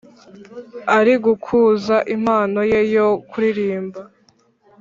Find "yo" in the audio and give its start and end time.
2.95-3.07